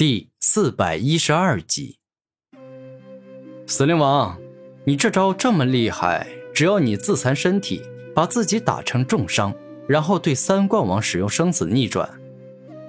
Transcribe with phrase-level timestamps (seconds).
[0.00, 1.98] 第四百一十二集，
[3.66, 4.34] 死灵王，
[4.86, 7.82] 你这招这么厉害，只要你自残身体，
[8.14, 9.52] 把自己打成重伤，
[9.86, 12.08] 然后对三冠王使用生死逆转，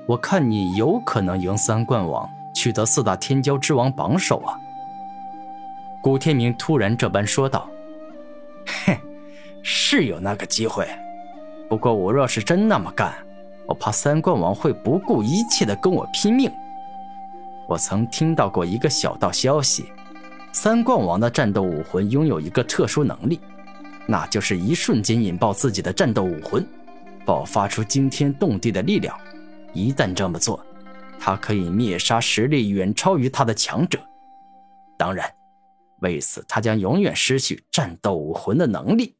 [0.07, 2.25] 我看你有可能赢三冠王，
[2.55, 4.57] 取得四大天骄之王榜首啊！
[6.01, 7.69] 古天明突然这般说道
[8.85, 8.97] ：“哼，
[9.61, 10.87] 是有那个机会，
[11.67, 13.13] 不过我若是真那么干，
[13.65, 16.49] 我怕三冠王会不顾一切的跟我拼命。”
[17.71, 19.93] 我曾听到过一个小道消息，
[20.51, 23.39] 三冠王的战斗武魂拥有一个特殊能力，
[24.05, 26.67] 那就是一瞬间引爆自己的战斗武魂，
[27.25, 29.17] 爆发出惊天动地的力量。
[29.71, 30.61] 一旦这么做，
[31.17, 33.97] 他可以灭杀实力远超于他的强者。
[34.97, 35.33] 当然，
[36.01, 39.15] 为此他将永远失去战斗武魂的能力。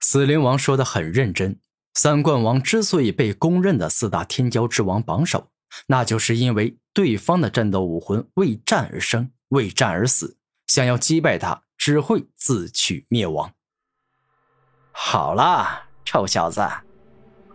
[0.00, 1.60] 死灵王说的很认真。
[1.92, 5.48] 三冠王之所以被公认的四大天骄之王榜首，
[5.88, 6.78] 那就是因为。
[6.94, 13.52] 对方的战斗武魂为战而生，为战而死，想要击败他，只会自取灭亡。
[14.92, 16.60] 好了，臭小子，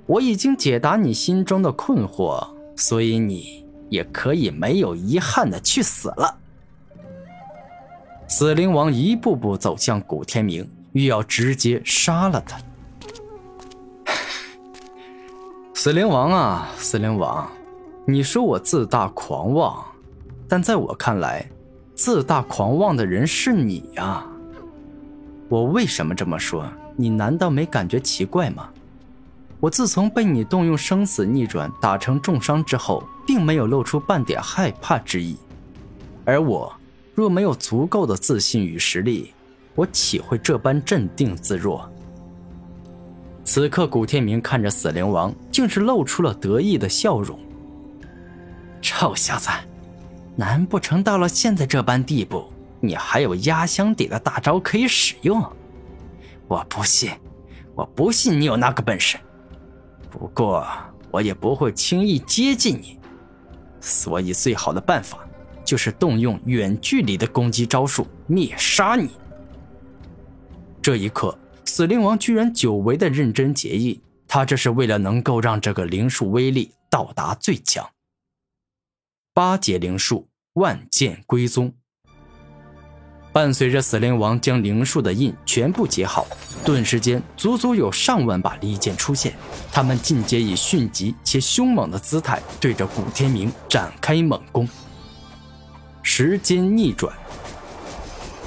[0.07, 6.39] 我已经解答你心中的困惑，所以你也可以没有遗憾的去死了。
[8.27, 12.59] 死灵王一步步走向古天明，欲要直接杀了他。
[15.73, 17.49] 死灵王啊，死灵王！
[18.09, 19.85] 你说我自大狂妄，
[20.47, 21.45] 但在我看来，
[21.93, 24.25] 自大狂妄的人是你呀。
[25.49, 26.65] 我为什么这么说？
[26.95, 28.69] 你难道没感觉奇怪吗？
[29.59, 35.35] 我自从被你动用生死逆转打成重伤之后，并没有露出半点害怕之意。
[36.23, 36.73] 而我
[37.13, 39.33] 若没有足够的自信与实力，
[39.75, 41.85] 我岂会这般镇定自若？
[43.43, 47.37] 此刻，古天明看着死灵王，竟是露出了得意的笑容。
[48.89, 49.49] 臭小子，
[50.37, 55.43] 难不成到了现在这般地步，你还有压箱底的大招可以使用？
[56.47, 57.11] 我不信，
[57.75, 59.17] 我不信你有那个本事。
[60.09, 60.65] 不过
[61.11, 62.97] 我也不会轻易接近你，
[63.81, 65.19] 所以最好的办法
[65.65, 69.11] 就是动用远距离的攻击招数灭杀你。
[70.81, 77.85] 这一刻，死灵王居然久违的认真结印，他这是为了能够让这个灵术威力到达最强。
[79.37, 81.71] 八节灵术，万剑归宗。
[83.31, 86.25] 伴随着死灵王将灵术的印全部结好，
[86.65, 89.35] 顿时间足足有上万把利剑出现，
[89.71, 94.67] 他们尽皆以迅疾且凶猛的姿态对着古天明展开猛攻。
[96.01, 97.15] 时间逆转。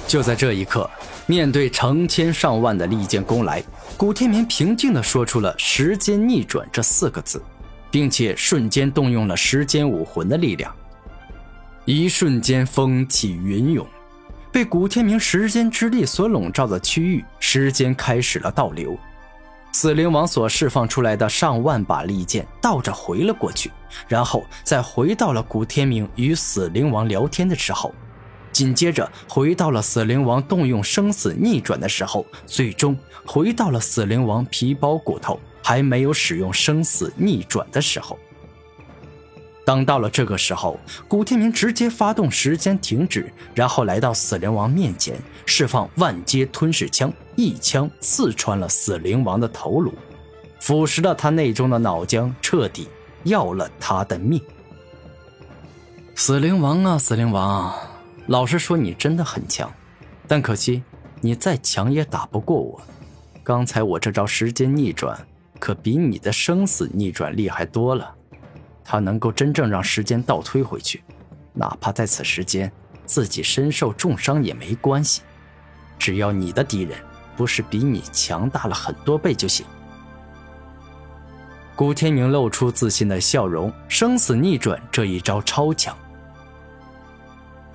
[0.09, 0.89] 就在这一刻，
[1.25, 3.63] 面对成千上万的利剑攻来，
[3.95, 7.41] 古天明平静地说出了“时间逆转”这四个字，
[7.89, 10.75] 并且瞬间动用了时间武魂的力量。
[11.93, 13.85] 一瞬间，风起云涌，
[14.49, 18.97] 被古天明时间之力所笼罩的区域，时间开始了倒流。
[19.73, 23.69] 死灵王所释放出来的上万把利剑倒着回了过去，
[24.07, 27.93] 然后再回到了古天明与死灵王聊天的时候，
[28.53, 38.17] 紧接着回到了死灵王动用生死逆转的时候，最终回到了死灵王皮包骨头还没有使用生死逆转的时候。
[39.63, 49.93] 当到了这个时候，古天明直接发动时间停止，然后来到死灵王面前，释放万阶吞噬枪，一枪刺穿了死灵王的头颅，
[50.59, 52.87] 腐蚀了他内中的脑浆，彻底
[53.23, 54.41] 要了他的命。
[56.15, 57.73] 死灵王啊，死灵王，
[58.27, 59.71] 老实说，你真的很强，
[60.27, 60.83] 但可惜
[61.21, 62.81] 你再强也打不过我。
[63.43, 65.19] 刚才我这招时间逆转，
[65.59, 68.15] 可比你的生死逆转厉害多了。
[68.83, 71.03] 他能够真正让时间倒推回去，
[71.53, 72.71] 哪怕在此时间
[73.05, 75.21] 自己身受重伤也没关系，
[75.97, 76.97] 只要你的敌人
[77.35, 79.65] 不是比你强大了很多倍就行。
[81.75, 85.97] 古天明露出自信的笑容，生死逆转这一招超强。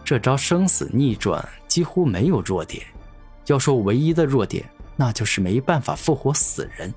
[0.05, 2.87] 这招生死逆转几乎没有弱点，
[3.47, 4.65] 要说唯一的弱点，
[4.95, 6.95] 那就是没办法复活死人。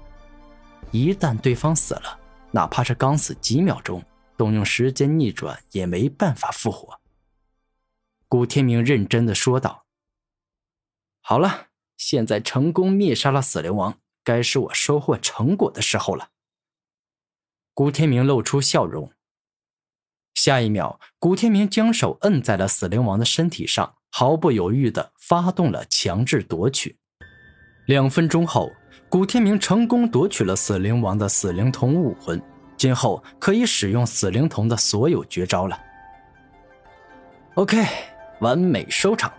[0.91, 2.18] 一旦对方死了。
[2.51, 4.03] 哪怕是刚死几秒钟，
[4.35, 6.99] 动用时间逆转也没办法复活。
[8.27, 9.85] 古天明认真的说道
[11.21, 16.29] ：“好了，现在成功灭杀了死灵王，该是我收获成果的时候了。”
[17.75, 19.11] 古天明露出笑容。
[20.33, 26.97] 下一秒，古天明将手摁在了死灵王的身体上，毫不犹豫的发动了强制夺取。
[27.85, 28.71] 两分钟后。
[29.09, 32.39] 古天明成功夺取了死灵王的死灵瞳武魂，
[32.77, 35.75] 今后可以使用死灵童的所有绝招了。
[37.55, 37.83] OK，
[38.39, 39.33] 完美收场。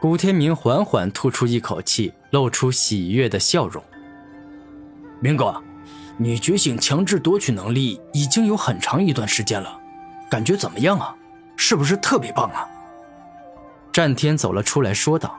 [0.00, 3.80] 古天明缓缓吐出一口气，露出喜悦的笑容。
[5.20, 5.62] 明哥，
[6.16, 9.80] 你觉醒强制夺取能力已经有很长一段时间了，
[10.28, 11.14] 感觉怎么样啊？
[11.56, 12.68] 是不是特别棒啊？
[13.92, 15.38] 战天走了出来，说道：“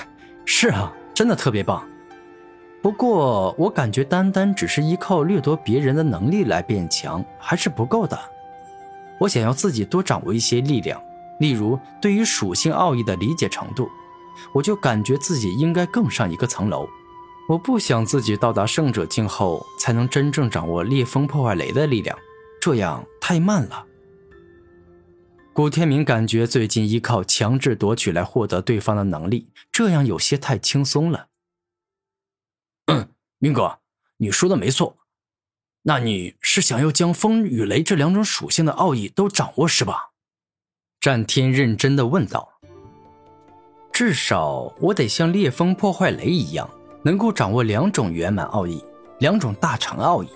[0.46, 1.84] 是啊，真的特别棒。
[2.82, 8.18] 不过我感觉单单只是依靠掠夺别人的能力来变强还是不够的。
[9.20, 11.00] 我想要自己多掌握一些力量，
[11.38, 13.88] 例如对于属性奥义的理解程度，
[14.52, 16.88] 我就感觉自己应该更上一个层楼。
[17.48, 22.18] 我不想自己到达圣者境后才能真正掌握烈风破坏雷的力量，
[22.60, 23.86] 这样太慢了。”
[25.54, 31.26] 古天明感觉最近依靠强制夺取来获得对方的能力，这样有些太轻松了。
[32.86, 33.08] 嗯，
[33.38, 33.78] 明哥，
[34.16, 34.96] 你说的没错。
[35.82, 40.10] 那你是想要将风与雷这两种属性的奥义都掌握是吧？
[41.00, 42.48] 战天认真的问道。
[43.92, 46.70] 至少我得像烈风破坏雷一样，
[47.02, 48.82] 能够掌握两种圆满奥义，
[49.18, 50.28] 两种大成奥义。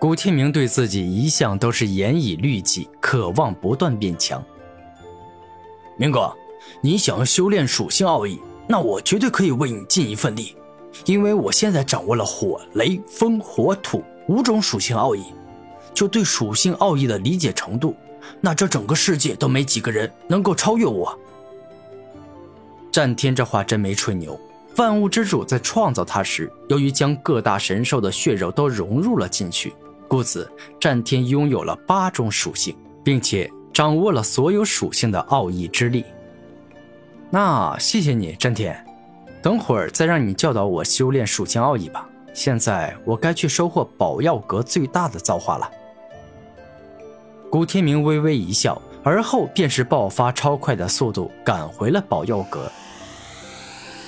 [0.00, 4.42] 古天明对自己一向都是严以律己，渴望不断变强。
[5.98, 6.34] 明哥，
[6.80, 10.56] 你想要修炼属性奥义，那我绝对可以为你尽一份力，
[11.04, 15.24] 因为我现在掌握了火、雷、风、火、土五种属性奥义，
[15.94, 17.94] 就对属性奥义的理解程度，
[18.40, 21.18] 那这整个世界都没几个人能够超越我。
[22.90, 24.38] 战天这话真没吹牛，
[24.76, 29.72] 万物之主在创造他时，由于将各大神兽的血肉都融入了进去。
[30.08, 30.50] 故此，
[30.80, 36.04] 战天拥有了八种属性，并且掌握了所有属性的奥义之力。
[37.30, 38.87] 那谢谢你，战天。
[39.40, 42.08] 等会儿再让你教导我修炼属性奥义吧。
[42.34, 45.70] 现在我该去收获宝药阁最大的造化了。
[47.50, 52.70] 古天明微微一笑，而后便是爆发超快的速度赶回了宝药阁。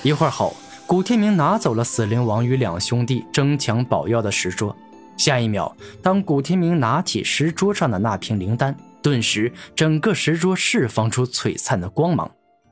[0.03, 0.55] 一会儿后，
[0.85, 4.75] 古天明拿走了死灵王与两兄弟争抢宝药的石桌。
[5.17, 12.31] 下一秒，当古天明拿起石桌上的那瓶灵丹，顿时整个石桌释放出璀璨的光芒，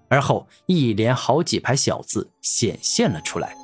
[0.09, 3.55] 而后一连好几排小字显现了出来。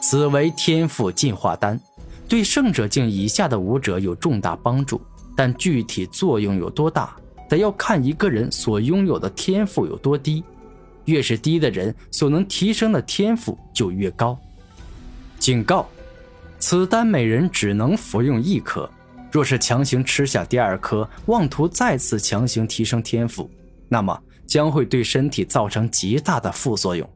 [0.00, 1.78] 此为天赋进化丹，
[2.26, 5.00] 对圣者境以下的武者有重大帮助，
[5.36, 7.16] 但具体作用有多大，
[7.48, 10.42] 得要看一个人所拥有的天赋有多低。
[11.04, 14.38] 越是低的人，所能提升的天赋就越高。
[15.38, 15.86] 警告。
[16.60, 18.90] 此丹每人只能服用一颗，
[19.30, 23.50] 若是强行吃下第二颗，妄图再次强行提升天赋，
[23.86, 27.08] 那么将会对身体造成极大的副作用，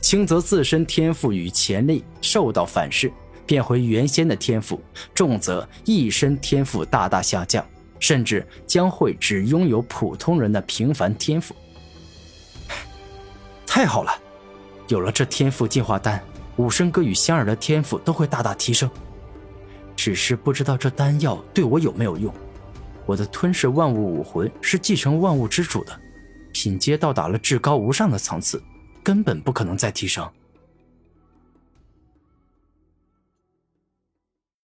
[0.00, 3.12] 轻则自身天赋与潜力受到反噬，
[3.46, 4.78] 变回原先的天赋；
[5.14, 7.64] 重则一身天赋大大下降，
[7.98, 11.54] 甚至将会只拥有普通人的平凡天赋。
[13.66, 14.12] 太好了，
[14.88, 16.22] 有了这天赋进化丹。
[16.56, 18.88] 武生哥与香儿的天赋都会大大提升，
[19.96, 22.32] 只是不知道这丹药对我有没有用。
[23.06, 25.98] 我的吞噬万物武魂是继承万物之主的，
[26.62, 28.62] 品阶到达了至高无上的层次，
[29.02, 30.24] 根本不可能再提升。